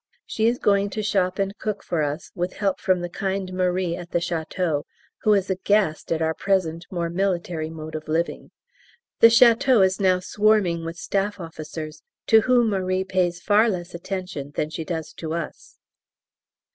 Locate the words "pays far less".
13.03-13.93